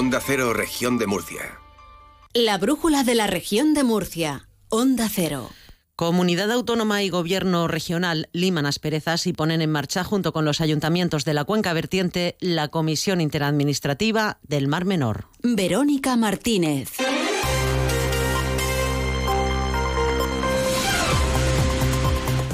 [0.00, 1.60] Onda Cero, región de Murcia.
[2.32, 4.48] La brújula de la región de Murcia.
[4.70, 5.50] Onda Cero.
[5.94, 11.26] Comunidad Autónoma y Gobierno Regional liman asperezas y ponen en marcha, junto con los ayuntamientos
[11.26, 15.26] de la Cuenca Vertiente, la Comisión Interadministrativa del Mar Menor.
[15.42, 16.92] Verónica Martínez.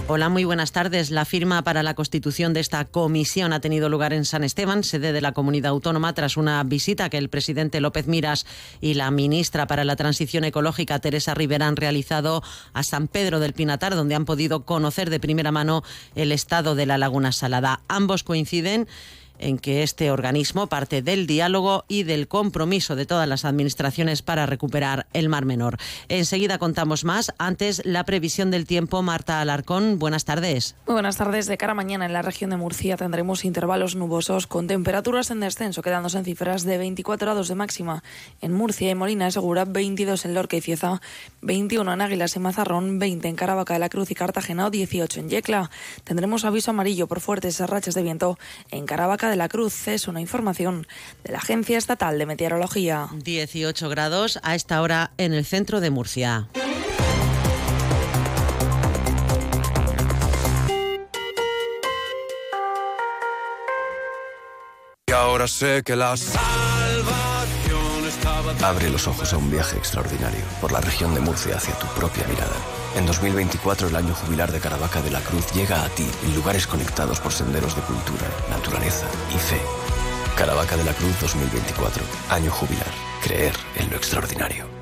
[0.08, 1.10] Hola, muy buenas tardes.
[1.10, 5.12] La firma para la constitución de esta comisión ha tenido lugar en San Esteban, sede
[5.12, 8.46] de la comunidad autónoma, tras una visita que el presidente López Miras
[8.80, 13.52] y la ministra para la Transición Ecológica, Teresa Rivera, han realizado a San Pedro del
[13.52, 15.82] Pinatar, donde han podido conocer de primera mano
[16.14, 17.80] el estado de la Laguna Salada.
[17.88, 18.86] Ambos coinciden
[19.38, 24.46] en que este organismo parte del diálogo y del compromiso de todas las administraciones para
[24.46, 25.78] recuperar el Mar Menor.
[26.08, 27.32] Enseguida contamos más.
[27.38, 29.02] Antes, la previsión del tiempo.
[29.02, 30.76] Marta Alarcón, buenas tardes.
[30.86, 31.46] Muy buenas tardes.
[31.46, 35.40] De cara a mañana en la región de Murcia tendremos intervalos nubosos con temperaturas en
[35.40, 38.02] descenso, quedándose en cifras de 24 grados de máxima
[38.40, 41.00] en Murcia y Molina Segura, 22 en Lorca y Cieza,
[41.42, 45.28] 21 en Águilas y Mazarrón, 20 en Caravaca de la Cruz y Cartagena, 18 en
[45.28, 45.70] Yecla.
[46.04, 48.38] Tendremos aviso amarillo por fuertes rachas de viento
[48.70, 49.88] en Caravaca de la Cruz.
[49.88, 50.86] Es una información
[51.24, 53.08] de la Agencia Estatal de Meteorología.
[53.12, 56.48] 18 grados a esta hora en el centro de Murcia.
[65.08, 66.46] Y ahora sé que la salvación
[68.06, 68.52] estaba...
[68.68, 72.26] Abre los ojos a un viaje extraordinario por la región de Murcia hacia tu propia
[72.26, 72.85] mirada.
[72.96, 76.66] En 2024 el año jubilar de Caravaca de la Cruz llega a ti en lugares
[76.66, 79.60] conectados por senderos de cultura, naturaleza y fe.
[80.34, 82.90] Caravaca de la Cruz 2024, año jubilar.
[83.22, 84.75] Creer en lo extraordinario.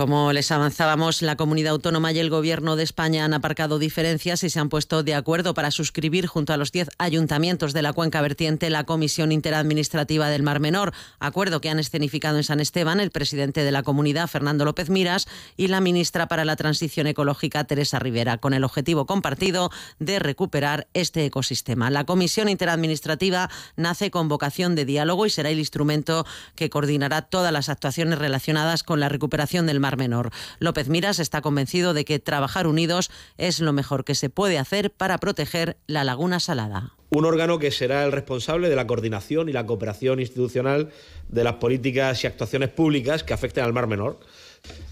[0.00, 4.48] Como les avanzábamos, la comunidad autónoma y el gobierno de España han aparcado diferencias y
[4.48, 8.22] se han puesto de acuerdo para suscribir junto a los 10 ayuntamientos de la cuenca
[8.22, 13.10] vertiente la Comisión Interadministrativa del Mar Menor, acuerdo que han escenificado en San Esteban el
[13.10, 17.98] presidente de la comunidad, Fernando López Miras, y la ministra para la Transición Ecológica, Teresa
[17.98, 21.90] Rivera, con el objetivo compartido de recuperar este ecosistema.
[21.90, 26.24] La Comisión Interadministrativa nace con vocación de diálogo y será el instrumento
[26.54, 30.30] que coordinará todas las actuaciones relacionadas con la recuperación del mar menor.
[30.58, 34.90] López Miras está convencido de que trabajar unidos es lo mejor que se puede hacer
[34.90, 36.94] para proteger la laguna salada.
[37.10, 40.90] Un órgano que será el responsable de la coordinación y la cooperación institucional
[41.28, 44.20] de las políticas y actuaciones públicas que afecten al Mar Menor.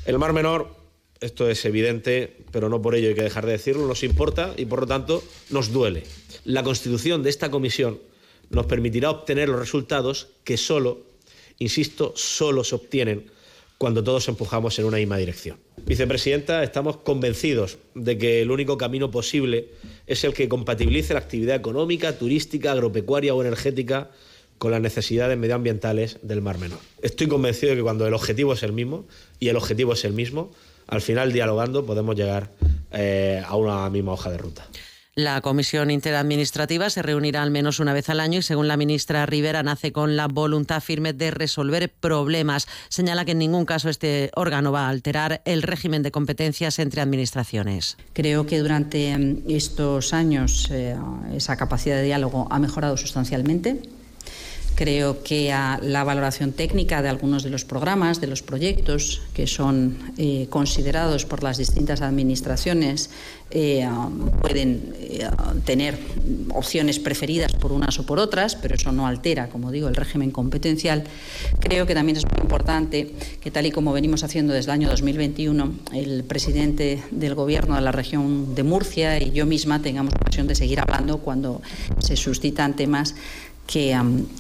[0.04, 0.74] El Mar Menor,
[1.20, 4.66] esto es evidente, pero no por ello hay que dejar de decirlo, nos importa y
[4.66, 6.04] por lo tanto nos duele.
[6.44, 8.00] La constitución de esta comisión
[8.50, 11.02] nos permitirá obtener los resultados que solo,
[11.58, 13.30] insisto, solo se obtienen
[13.78, 15.56] cuando todos empujamos en una misma dirección.
[15.86, 19.68] Vicepresidenta, estamos convencidos de que el único camino posible
[20.06, 24.10] es el que compatibilice la actividad económica, turística, agropecuaria o energética
[24.58, 26.80] con las necesidades medioambientales del Mar Menor.
[27.00, 29.06] Estoy convencido de que cuando el objetivo es el mismo
[29.38, 30.50] y el objetivo es el mismo,
[30.88, 32.50] al final dialogando podemos llegar
[32.90, 34.66] eh, a una misma hoja de ruta.
[35.18, 39.26] La Comisión Interadministrativa se reunirá al menos una vez al año y, según la ministra
[39.26, 42.68] Rivera, nace con la voluntad firme de resolver problemas.
[42.88, 47.00] Señala que en ningún caso este órgano va a alterar el régimen de competencias entre
[47.00, 47.96] administraciones.
[48.12, 49.12] Creo que durante
[49.48, 50.96] estos años eh,
[51.34, 53.82] esa capacidad de diálogo ha mejorado sustancialmente.
[54.78, 55.52] Creo que
[55.82, 61.24] la valoración técnica de algunos de los programas, de los proyectos que son eh, considerados
[61.24, 63.10] por las distintas administraciones,
[63.50, 63.88] eh,
[64.40, 65.26] pueden eh,
[65.64, 65.98] tener
[66.54, 70.30] opciones preferidas por unas o por otras, pero eso no altera, como digo, el régimen
[70.30, 71.02] competencial.
[71.58, 74.88] Creo que también es muy importante que, tal y como venimos haciendo desde el año
[74.90, 80.46] 2021, el presidente del Gobierno de la región de Murcia y yo misma tengamos ocasión
[80.46, 81.62] de seguir hablando cuando
[81.98, 83.16] se suscitan temas
[83.68, 83.94] que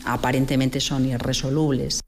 [0.04, 2.00] aparentemente son irresolubles.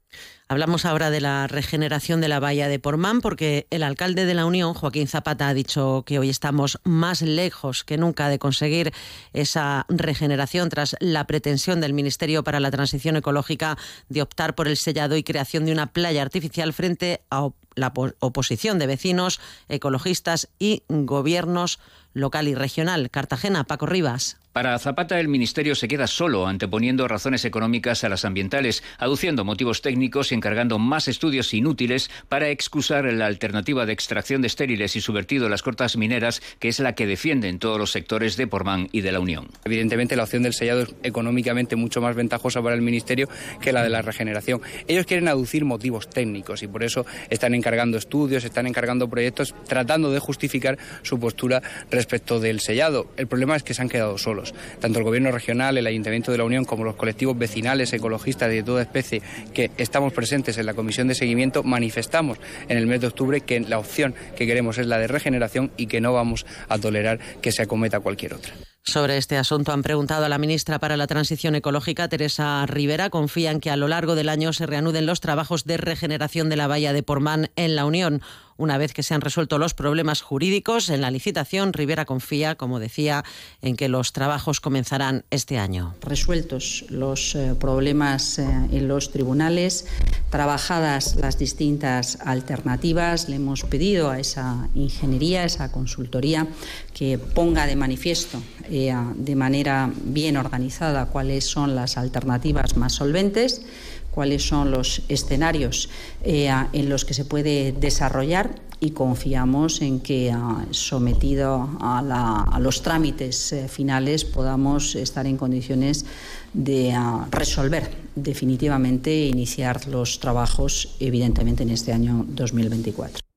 [0.49, 4.45] Hablamos ahora de la regeneración de la bahía de Pormán porque el alcalde de la
[4.45, 8.91] Unión, Joaquín Zapata, ha dicho que hoy estamos más lejos que nunca de conseguir
[9.31, 13.77] esa regeneración tras la pretensión del Ministerio para la Transición Ecológica
[14.09, 18.77] de optar por el sellado y creación de una playa artificial frente a la oposición
[18.77, 19.39] de vecinos,
[19.69, 21.79] ecologistas y gobiernos
[22.13, 23.09] local y regional.
[23.09, 24.40] Cartagena, Paco Rivas.
[24.53, 29.81] Para Zapata, el Ministerio se queda solo, anteponiendo razones económicas a las ambientales, aduciendo motivos
[29.81, 35.01] técnicos y encargando más estudios inútiles para excusar la alternativa de extracción de estériles y
[35.01, 38.89] subvertido de las cortas mineras, que es la que defienden todos los sectores de Pormán
[38.91, 39.47] y de la Unión.
[39.63, 43.29] Evidentemente, la opción del sellado es económicamente mucho más ventajosa para el Ministerio
[43.61, 44.61] que la de la regeneración.
[44.85, 50.11] Ellos quieren aducir motivos técnicos y por eso están encargando estudios, están encargando proyectos, tratando
[50.11, 53.09] de justificar su postura respecto del sellado.
[53.15, 54.40] El problema es que se han quedado solos
[54.79, 58.63] Tanto el Gobierno regional, el Ayuntamiento de la Unión, como los colectivos vecinales, ecologistas de
[58.63, 59.21] toda especie
[59.53, 63.59] que estamos presentes en la comisión de seguimiento, manifestamos en el mes de octubre que
[63.59, 67.51] la opción que queremos es la de regeneración y que no vamos a tolerar que
[67.51, 68.53] se acometa cualquier otra.
[68.83, 73.11] Sobre este asunto han preguntado a la ministra para la Transición Ecológica, Teresa Rivera.
[73.11, 76.55] Confía en que a lo largo del año se reanuden los trabajos de regeneración de
[76.55, 78.23] la valla de Portmán en la Unión.
[78.61, 82.79] Una vez que se han resuelto los problemas jurídicos en la licitación, Rivera confía, como
[82.79, 83.23] decía,
[83.63, 85.95] en que los trabajos comenzarán este año.
[86.01, 89.87] Resueltos los eh, problemas eh, en los tribunales,
[90.29, 96.45] trabajadas las distintas alternativas, le hemos pedido a esa ingeniería, a esa consultoría,
[96.93, 103.63] que ponga de manifiesto eh, de manera bien organizada cuáles son las alternativas más solventes
[104.11, 105.89] cuáles son los escenarios
[106.23, 112.81] eh, en los que se puede desarrollar y confiamos en que, ah, sometido a, los
[112.81, 116.05] trámites eh, finales, podamos estar en condiciones
[116.53, 123.30] de ah, resolver definitivamente e iniciar los trabajos, evidentemente, en este año 2024.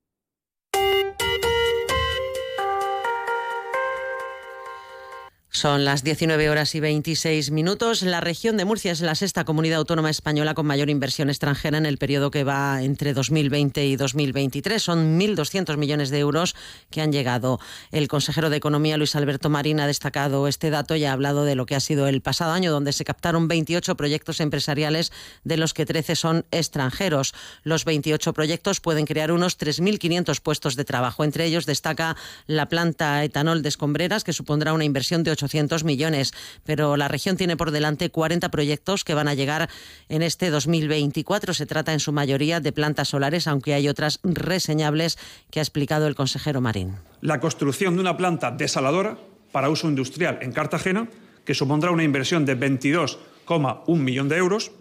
[5.65, 8.03] Son las 19 horas y 26 minutos.
[8.03, 11.87] La región de Murcia es la sexta comunidad autónoma española con mayor inversión extranjera en
[11.87, 14.83] el periodo que va entre 2020 y 2023.
[14.83, 16.55] Son 1.200 millones de euros
[16.91, 17.61] que han llegado.
[17.93, 21.55] El consejero de Economía, Luis Alberto Marín, ha destacado este dato y ha hablado de
[21.55, 25.13] lo que ha sido el pasado año, donde se captaron 28 proyectos empresariales,
[25.45, 27.33] de los que 13 son extranjeros.
[27.63, 31.25] Los 28 proyectos pueden crear unos 3.500 puestos de trabajo.
[31.25, 35.54] Entre ellos destaca la planta etanol de Escombreras, que supondrá una inversión de 800
[35.85, 36.33] millones,
[36.65, 39.69] pero la región tiene por delante 40 proyectos que van a llegar
[40.09, 41.55] en este 2024.
[41.55, 45.19] Se trata en su mayoría de plantas solares, aunque hay otras reseñables
[45.51, 46.97] que ha explicado el consejero Marín.
[47.21, 49.17] La construcción de una planta desaladora
[49.53, 51.09] para uso industrial en Cartagena,
[51.45, 54.73] que supondrá una inversión de 22,1 millón de euros.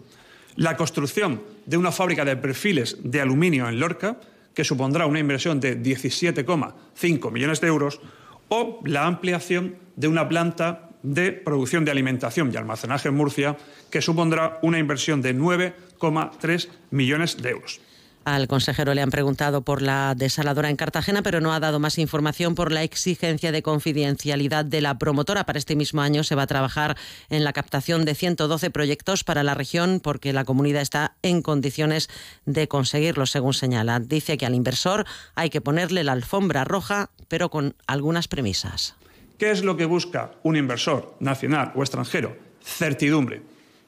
[0.56, 4.18] La construcción de una fábrica de perfiles de aluminio en Lorca,
[4.54, 8.00] que supondrá una inversión de 17,5 millones de euros
[8.48, 13.56] o la ampliación de una planta de producción de alimentación y almacenaje en Murcia,
[13.90, 17.80] que supondrá una inversión de 9,3 millones de euros.
[18.24, 21.98] Al consejero le han preguntado por la desaladora en Cartagena, pero no ha dado más
[21.98, 25.44] información por la exigencia de confidencialidad de la promotora.
[25.44, 26.96] Para este mismo año se va a trabajar
[27.28, 32.08] en la captación de 112 proyectos para la región porque la comunidad está en condiciones
[32.46, 34.00] de conseguirlo, según señala.
[34.00, 35.04] Dice que al inversor
[35.34, 38.96] hay que ponerle la alfombra roja, pero con algunas premisas.
[39.38, 42.36] ¿Qué es lo que busca un inversor nacional o extranjero?
[42.62, 43.42] Certidumbre.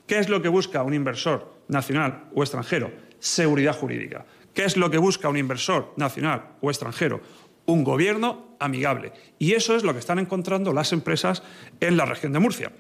[0.07, 2.91] ¿Qué es lo que busca un inversor nacional o extranjero?
[3.21, 4.27] Seguridad jurídica.
[4.55, 7.21] ¿Qué es lo que busca un inversor nacional o extranjero?
[7.65, 9.13] Un gobierno amigable.
[9.39, 11.43] Y eso es lo que están encontrando las empresas
[11.81, 12.73] en la región de Murcia.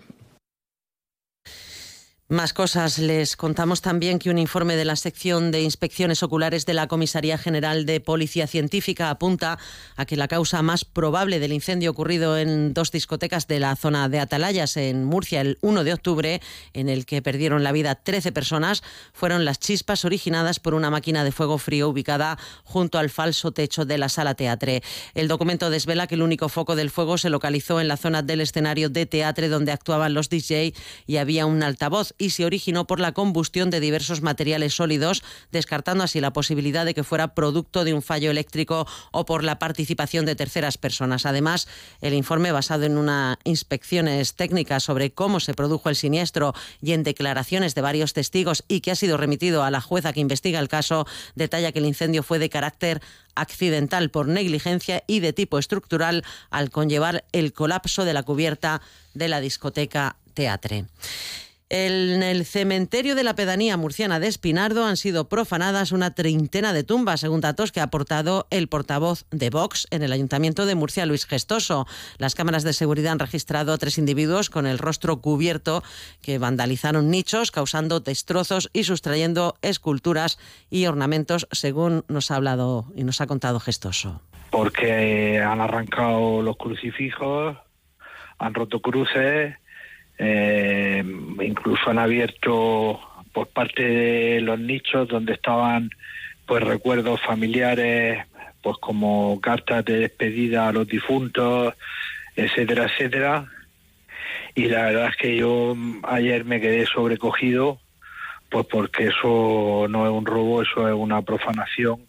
[2.28, 2.98] Más cosas.
[2.98, 7.38] Les contamos también que un informe de la sección de inspecciones oculares de la Comisaría
[7.38, 9.60] General de Policía Científica apunta
[9.94, 14.08] a que la causa más probable del incendio ocurrido en dos discotecas de la zona
[14.08, 16.40] de Atalayas, en Murcia, el 1 de octubre,
[16.72, 18.82] en el que perdieron la vida 13 personas,
[19.12, 23.84] fueron las chispas originadas por una máquina de fuego frío ubicada junto al falso techo
[23.84, 24.82] de la sala teatre.
[25.14, 28.40] El documento desvela que el único foco del fuego se localizó en la zona del
[28.40, 30.74] escenario de teatre donde actuaban los DJ
[31.06, 36.04] y había un altavoz y se originó por la combustión de diversos materiales sólidos, descartando
[36.04, 40.26] así la posibilidad de que fuera producto de un fallo eléctrico o por la participación
[40.26, 41.26] de terceras personas.
[41.26, 41.68] Además,
[42.00, 47.02] el informe basado en unas inspecciones técnicas sobre cómo se produjo el siniestro y en
[47.02, 50.68] declaraciones de varios testigos y que ha sido remitido a la jueza que investiga el
[50.68, 53.00] caso, detalla que el incendio fue de carácter
[53.34, 58.80] accidental por negligencia y de tipo estructural al conllevar el colapso de la cubierta
[59.14, 60.86] de la discoteca Teatre.
[61.68, 66.84] En el cementerio de la pedanía murciana de Espinardo han sido profanadas una treintena de
[66.84, 71.06] tumbas, según datos que ha aportado el portavoz de Vox en el Ayuntamiento de Murcia,
[71.06, 71.88] Luis Gestoso.
[72.18, 75.82] Las cámaras de seguridad han registrado a tres individuos con el rostro cubierto
[76.22, 80.38] que vandalizaron nichos, causando destrozos y sustrayendo esculturas
[80.70, 84.22] y ornamentos, según nos ha hablado y nos ha contado Gestoso.
[84.52, 87.56] Porque han arrancado los crucifijos,
[88.38, 89.56] han roto cruces
[90.18, 91.04] eh,
[91.42, 93.00] incluso han abierto
[93.32, 95.90] por parte de los nichos donde estaban
[96.46, 98.24] pues recuerdos familiares,
[98.62, 101.74] pues como cartas de despedida a los difuntos,
[102.34, 103.46] etcétera, etcétera.
[104.54, 107.78] Y la verdad es que yo ayer me quedé sobrecogido,
[108.48, 112.05] pues porque eso no es un robo, eso es una profanación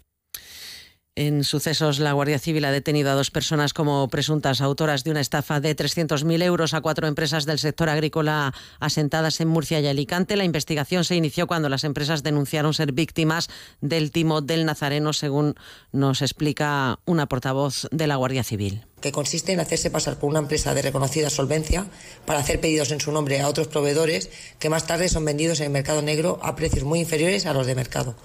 [1.17, 5.19] En sucesos, la Guardia Civil ha detenido a dos personas como presuntas autoras de una
[5.19, 10.35] estafa de 300.000 euros a cuatro empresas del sector agrícola asentadas en Murcia y Alicante.
[10.35, 13.49] La investigación se inició cuando las empresas denunciaron ser víctimas
[13.81, 15.55] del timo del Nazareno, según
[15.91, 20.39] nos explica una portavoz de la Guardia Civil que consiste en hacerse pasar por una
[20.39, 21.85] empresa de reconocida solvencia
[22.25, 25.67] para hacer pedidos en su nombre a otros proveedores que más tarde son vendidos en
[25.67, 28.15] el mercado negro a precios muy inferiores a los de mercado.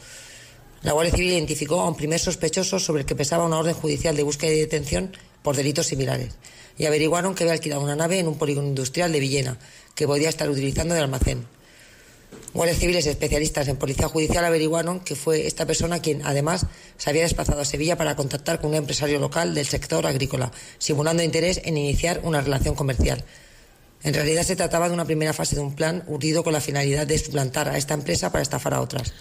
[0.83, 4.17] La Guardia Civil identificó a un primer sospechoso sobre el que pesaba una orden judicial
[4.17, 6.35] de búsqueda y detención por delitos similares
[6.77, 9.59] y averiguaron que había alquilado una nave en un polígono industrial de Villena
[9.95, 11.47] que podía estar utilizando de almacén.
[12.53, 17.23] Guardias civiles especialistas en policía judicial averiguaron que fue esta persona quien, además, se había
[17.23, 21.77] desplazado a Sevilla para contactar con un empresario local del sector agrícola, simulando interés en
[21.77, 23.25] iniciar una relación comercial.
[24.03, 27.07] En realidad se trataba de una primera fase de un plan urdido con la finalidad
[27.07, 29.13] de suplantar a esta empresa para estafar a otras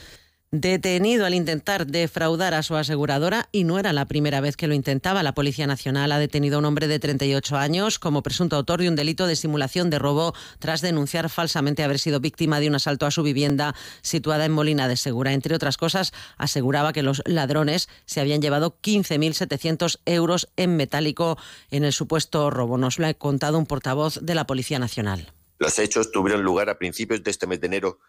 [0.51, 4.73] detenido al intentar defraudar a su aseguradora y no era la primera vez que lo
[4.73, 5.23] intentaba.
[5.23, 8.89] La Policía Nacional ha detenido a un hombre de 38 años como presunto autor de
[8.89, 13.05] un delito de simulación de robo tras denunciar falsamente haber sido víctima de un asalto
[13.05, 15.31] a su vivienda situada en Molina de Segura.
[15.31, 21.37] Entre otras cosas, aseguraba que los ladrones se habían llevado 15.700 euros en metálico
[21.69, 22.77] en el supuesto robo.
[22.77, 25.31] Nos lo ha contado un portavoz de la Policía Nacional.
[25.59, 27.99] Los hechos tuvieron lugar a principios de este mes de enero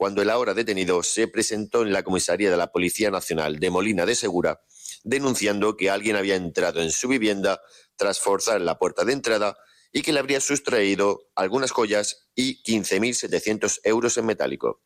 [0.00, 4.06] cuando el ahora detenido se presentó en la comisaría de la Policía Nacional de Molina
[4.06, 4.62] de Segura,
[5.04, 7.60] denunciando que alguien había entrado en su vivienda
[7.96, 9.58] tras forzar la puerta de entrada
[9.92, 14.82] y que le habría sustraído algunas joyas y 15.700 euros en metálico.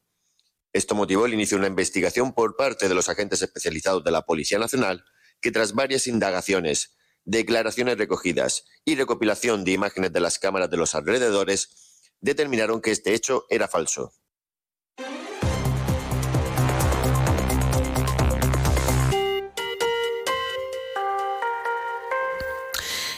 [0.72, 4.22] Esto motivó el inicio de una investigación por parte de los agentes especializados de la
[4.22, 5.04] Policía Nacional,
[5.40, 10.96] que tras varias indagaciones, declaraciones recogidas y recopilación de imágenes de las cámaras de los
[10.96, 11.68] alrededores,
[12.20, 14.12] determinaron que este hecho era falso.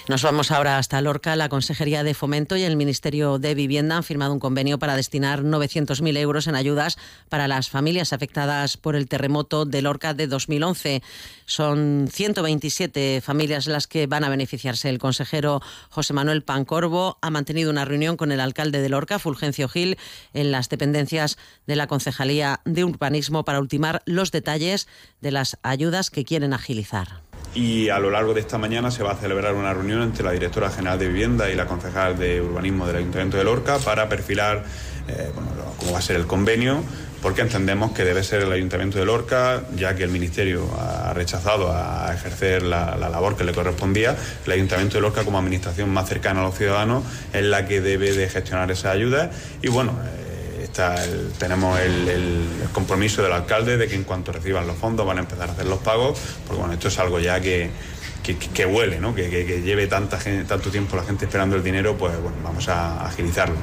[0.09, 1.35] Nos vamos ahora hasta Lorca.
[1.35, 5.43] La Consejería de Fomento y el Ministerio de Vivienda han firmado un convenio para destinar
[5.43, 6.97] 900.000 euros en ayudas
[7.29, 11.03] para las familias afectadas por el terremoto de Lorca de 2011.
[11.45, 14.89] Son 127 familias las que van a beneficiarse.
[14.89, 15.61] El consejero
[15.91, 19.99] José Manuel Pancorbo ha mantenido una reunión con el alcalde de Lorca, Fulgencio Gil,
[20.35, 21.37] en las dependencias
[21.67, 24.87] de la Concejalía de Urbanismo para ultimar los detalles
[25.21, 27.26] de las ayudas que quieren agilizar
[27.57, 30.33] y a lo largo de esta mañana se va a celebrar una reunión entre la
[30.33, 34.65] directora general de vivienda y la concejal de urbanismo del Ayuntamiento de Lorca para perfilar
[35.09, 35.31] eh,
[35.79, 36.83] cómo va a ser el convenio
[37.23, 41.73] porque entendemos que debe ser el Ayuntamiento de Lorca, ya que el Ministerio ha rechazado
[41.73, 46.41] a ejercer la, labor que le correspondía, el Ayuntamiento de Lorca como administración más cercana
[46.41, 49.31] a los ciudadanos es la que debe de gestionar esa ayuda.
[49.63, 49.99] Y bueno,
[51.39, 55.49] tenemos el, compromiso del alcalde de que en cuanto reciban los fondos van a empezar
[55.49, 57.71] a hacer los pagos, porque bueno, esto es algo ya que,
[58.23, 59.15] que, huele, ¿no?
[59.15, 59.29] que,
[59.65, 63.57] lleve tanta tanto tiempo la gente esperando el dinero, pues bueno, vamos a agilizarlo.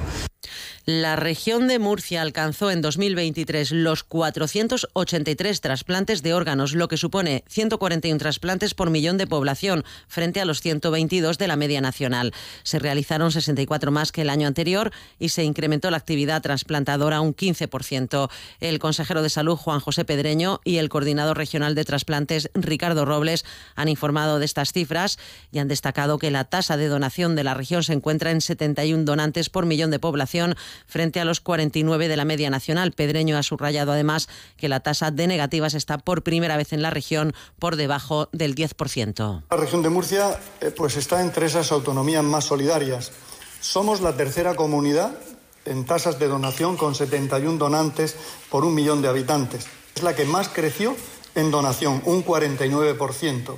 [0.86, 7.46] La región de Murcia alcanzó en 2023 los 483 trasplantes de órganos, lo que supone
[7.48, 12.34] 141 trasplantes por millón de población, frente a los 122 de la media nacional.
[12.64, 17.34] Se realizaron 64 más que el año anterior y se incrementó la actividad trasplantadora un
[17.34, 18.30] 15%.
[18.60, 23.46] El consejero de Salud, Juan José Pedreño, y el coordinador regional de trasplantes, Ricardo Robles,
[23.76, 25.18] han informado de estas cifras
[25.50, 29.06] y han destacado que la tasa de donación de la región se encuentra en 71
[29.06, 32.92] donantes por millón de población frente a los 49 de la media nacional.
[32.92, 36.90] Pedreño ha subrayado además que la tasa de negativas está por primera vez en la
[36.90, 39.44] región por debajo del 10%.
[39.50, 43.12] La región de Murcia eh, pues está entre esas autonomías más solidarias.
[43.60, 45.12] Somos la tercera comunidad
[45.66, 48.16] en tasas de donación con 71 donantes
[48.50, 49.66] por un millón de habitantes.
[49.96, 50.96] Es la que más creció
[51.36, 53.56] en donación, un 49%.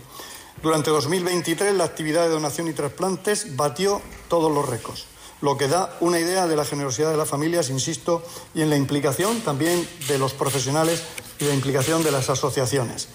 [0.61, 5.14] Durante 2023 la actividad de donación y trasplantes batió todos los récords
[5.45, 8.23] lo que da una idea de la generosidad de las familias, insisto,
[8.55, 11.03] y en la implicación también de los profesionales
[11.39, 13.09] y la implicación de las asociaciones.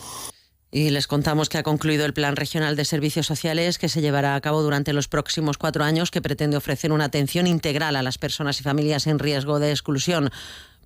[0.70, 4.36] Y les contamos que ha concluido el Plan Regional de Servicios Sociales que se llevará
[4.36, 8.16] a cabo durante los próximos cuatro años, que pretende ofrecer una atención integral a las
[8.16, 10.30] personas y familias en riesgo de exclusión.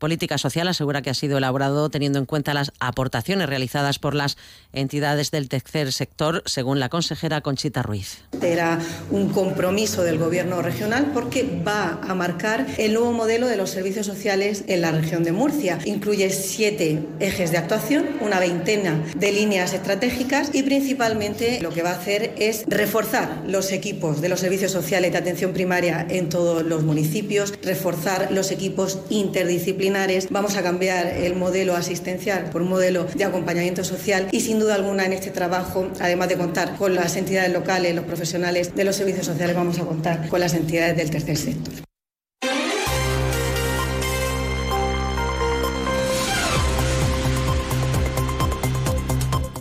[0.05, 4.37] Política Social asegura que ha sido elaborado teniendo en cuenta las aportaciones realizadas por las
[4.75, 8.19] entidades del tercer sector, según la consejera Conchita Ruiz.
[8.43, 8.81] Era
[9.11, 14.05] un compromiso del Gobierno regional porque va a marcar el nuevo modelo de los servicios
[14.05, 15.79] sociales en la región de Murcia.
[15.87, 21.93] Incluye siete ejes de actuación, una veintena de líneas estratégicas y principalmente lo que va
[21.93, 26.63] a hacer es reforzar los equipos de los servicios sociales de atención primaria en todos
[26.63, 29.94] los municipios, reforzar los equipos interdisciplinarios
[30.31, 34.75] Vamos a cambiar el modelo asistencial por un modelo de acompañamiento social y sin duda
[34.75, 38.97] alguna en este trabajo, además de contar con las entidades locales, los profesionales de los
[38.97, 41.94] servicios sociales, vamos a contar con las entidades del tercer sector.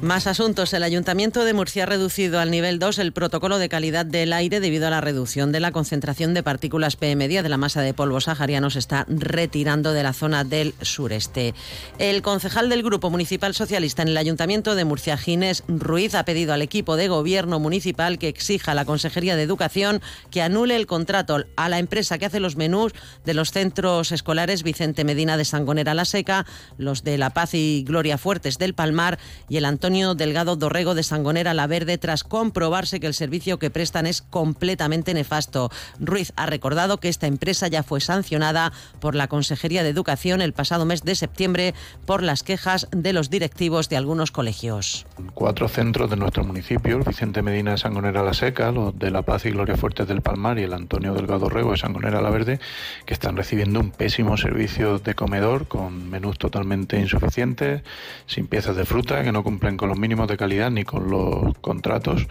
[0.03, 0.73] Más asuntos.
[0.73, 4.59] El Ayuntamiento de Murcia ha reducido al nivel 2 el protocolo de calidad del aire
[4.59, 8.19] debido a la reducción de la concentración de partículas PM10 de la masa de polvo
[8.19, 11.53] sahariano se está retirando de la zona del sureste.
[11.99, 16.51] El concejal del Grupo Municipal Socialista en el Ayuntamiento de Murcia, Ginés Ruiz, ha pedido
[16.51, 20.85] al equipo de gobierno municipal que exija a la Consejería de Educación que anule el
[20.85, 22.91] contrato a la empresa que hace los menús
[23.23, 26.45] de los centros escolares Vicente Medina de Sangonera La Seca,
[26.77, 29.17] los de La Paz y Gloria Fuertes del Palmar
[29.47, 33.69] y el Antonio Delgado Dorrego de Sangonera La Verde tras comprobarse que el servicio que
[33.69, 35.69] prestan es completamente nefasto.
[35.99, 40.53] Ruiz ha recordado que esta empresa ya fue sancionada por la Consejería de Educación el
[40.53, 41.75] pasado mes de septiembre
[42.07, 45.05] por las quejas de los directivos de algunos colegios.
[45.35, 49.21] Cuatro centros de nuestro municipio, el Vicente Medina de Sangonera La Seca, los de La
[49.21, 52.59] Paz y Gloria Fuertes del Palmar y el Antonio Delgado Dorrego de Sangonera La Verde,
[53.05, 57.83] que están recibiendo un pésimo servicio de comedor con menús totalmente insuficientes,
[58.25, 61.57] sin piezas de fruta, que no cumplen con los mínimos de calidad ni con los
[61.59, 62.27] contratos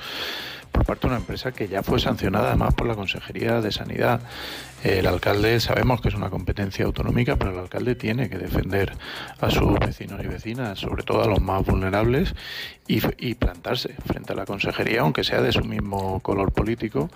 [0.72, 4.20] por parte de una empresa que ya fue sancionada además por la Consejería de Sanidad.
[4.82, 8.92] El alcalde sabemos que es una competencia autonómica, pero el alcalde tiene que defender
[9.40, 12.34] a sus vecinos y vecinas, sobre todo a los más vulnerables,
[12.88, 17.10] y, y plantarse frente a la Consejería, aunque sea de su mismo color político,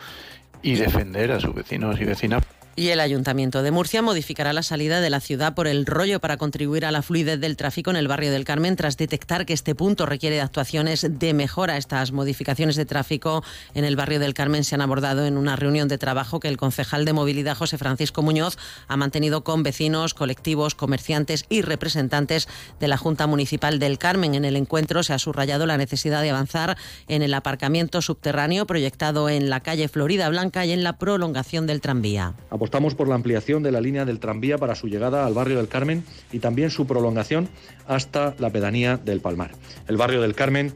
[0.62, 2.42] y defender a sus vecinos y vecinas.
[2.78, 6.36] Y el Ayuntamiento de Murcia modificará la salida de la ciudad por el rollo para
[6.36, 9.74] contribuir a la fluidez del tráfico en el barrio del Carmen tras detectar que este
[9.74, 11.78] punto requiere de actuaciones de mejora.
[11.78, 13.42] Estas modificaciones de tráfico
[13.72, 16.58] en el barrio del Carmen se han abordado en una reunión de trabajo que el
[16.58, 22.46] concejal de movilidad José Francisco Muñoz ha mantenido con vecinos, colectivos, comerciantes y representantes
[22.78, 24.34] de la Junta Municipal del Carmen.
[24.34, 26.76] En el encuentro se ha subrayado la necesidad de avanzar
[27.08, 31.80] en el aparcamiento subterráneo proyectado en la calle Florida Blanca y en la prolongación del
[31.80, 32.34] tranvía.
[32.66, 35.68] Apostamos por la ampliación de la línea del tranvía para su llegada al barrio del
[35.68, 36.02] Carmen
[36.32, 37.48] y también su prolongación
[37.86, 39.52] hasta la pedanía del Palmar.
[39.86, 40.72] El barrio del Carmen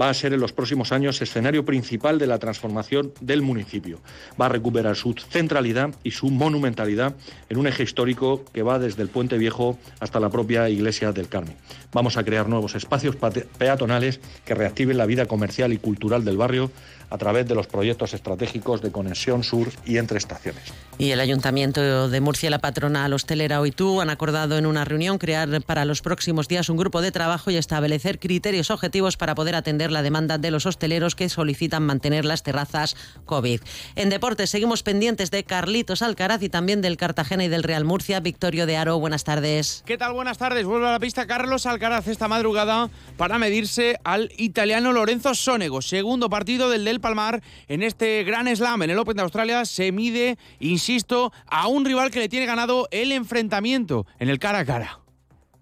[0.00, 4.00] va a ser en los próximos años escenario principal de la transformación del municipio.
[4.40, 7.14] Va a recuperar su centralidad y su monumentalidad
[7.48, 11.28] en un eje histórico que va desde el Puente Viejo hasta la propia iglesia del
[11.28, 11.56] Carmen.
[11.92, 13.16] Vamos a crear nuevos espacios
[13.58, 16.70] peatonales que reactiven la vida comercial y cultural del barrio
[17.10, 20.64] a través de los proyectos estratégicos de conexión sur y entre estaciones.
[20.98, 25.62] Y el Ayuntamiento de Murcia la patronal hostelera Oitú han acordado en una reunión crear
[25.62, 29.83] para los próximos días un grupo de trabajo y establecer criterios objetivos para poder atender
[29.90, 33.60] la demanda de los hosteleros que solicitan mantener las terrazas COVID.
[33.96, 38.20] En deportes seguimos pendientes de Carlitos Alcaraz y también del Cartagena y del Real Murcia.
[38.20, 39.82] Victorio de Aro, buenas tardes.
[39.86, 40.12] ¿Qué tal?
[40.12, 40.64] Buenas tardes.
[40.64, 45.82] Vuelve a la pista Carlos Alcaraz esta madrugada para medirse al italiano Lorenzo Sonego.
[45.82, 49.64] Segundo partido del del Palmar en este gran slam en el Open de Australia.
[49.64, 54.60] Se mide, insisto, a un rival que le tiene ganado el enfrentamiento en el cara
[54.60, 55.03] a cara.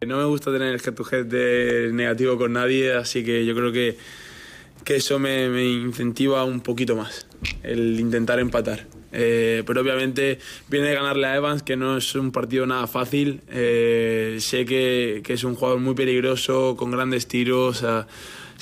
[0.07, 3.97] No me gusta tener el head de negativo con nadie, así que yo creo que,
[4.85, 7.27] que eso me, me incentiva un poquito más,
[7.62, 8.87] el intentar empatar.
[9.12, 10.38] Eh, pero obviamente
[10.69, 13.43] viene de ganarle a Evans, que no es un partido nada fácil.
[13.49, 17.77] Eh, sé que, que, es un jugador muy peligroso, con grandes tiros.
[17.77, 18.07] O sea,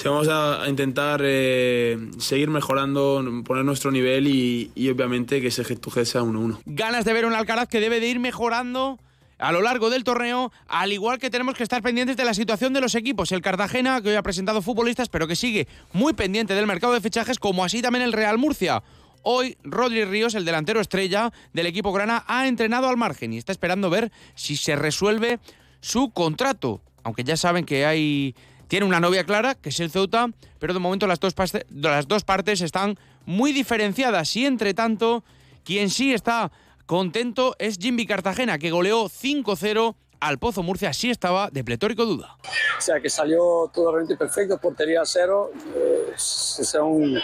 [0.04, 5.62] vamos a, a intentar eh, seguir mejorando, poner nuestro nivel y, y obviamente que ese
[5.62, 6.58] head to head sea 1-1.
[6.66, 8.98] Ganas de ver un Alcaraz que debe de ir mejorando
[9.40, 12.72] a lo largo del torneo, al igual que tenemos que estar pendientes de la situación
[12.72, 13.32] de los equipos.
[13.32, 17.00] El Cartagena, que hoy ha presentado futbolistas, pero que sigue muy pendiente del mercado de
[17.00, 18.82] fichajes, como así también el Real Murcia.
[19.22, 23.52] Hoy Rodri Ríos, el delantero estrella del equipo grana, ha entrenado al margen y está
[23.52, 25.40] esperando ver si se resuelve
[25.80, 26.80] su contrato.
[27.02, 28.34] Aunque ya saben que hay
[28.68, 30.28] tiene una novia clara, que es el Ceuta,
[30.60, 31.34] pero de momento las dos,
[31.70, 35.24] las dos partes están muy diferenciadas y entre tanto,
[35.64, 36.52] quien sí está
[36.90, 42.36] contento es Jimmy Cartagena, que goleó 5-0 al Pozo Murcia, sí estaba de pletórico duda.
[42.76, 47.16] O sea, que salió todo realmente perfecto, portería cero, eh, sea un,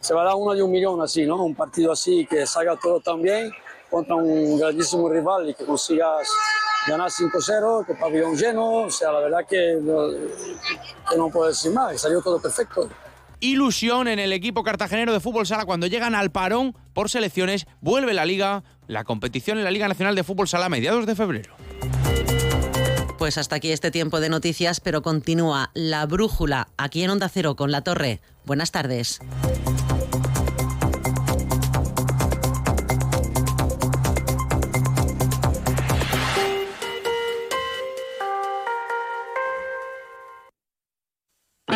[0.00, 1.42] se va a dar uno de un millón así, ¿no?
[1.42, 3.50] Un partido así que salga todo tan bien
[3.90, 6.28] contra un grandísimo rival y que consigas
[6.86, 9.80] ganar 5-0, que pabellón lleno, o sea, la verdad que,
[11.08, 12.86] que no puedo decir más, salió todo perfecto.
[13.46, 18.12] Ilusión en el equipo cartagenero de fútbol sala cuando llegan al parón por selecciones, vuelve
[18.12, 21.54] la liga, la competición en la Liga Nacional de Fútbol Sala a mediados de febrero.
[23.18, 27.54] Pues hasta aquí este tiempo de noticias, pero continúa la brújula aquí en Onda Cero
[27.54, 28.20] con la Torre.
[28.44, 29.20] Buenas tardes.